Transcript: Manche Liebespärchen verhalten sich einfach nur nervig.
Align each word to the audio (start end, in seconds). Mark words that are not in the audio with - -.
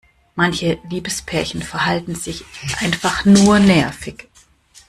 Manche 0.33 0.79
Liebespärchen 0.89 1.61
verhalten 1.61 2.15
sich 2.15 2.43
einfach 2.79 3.23
nur 3.23 3.59
nervig. 3.59 4.29